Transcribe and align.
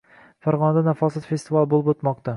Farg‘onada 0.45 0.83
“Nafosat” 0.87 1.29
festivali 1.35 1.73
bo‘lib 1.75 1.93
o‘tmoqda 1.95 2.29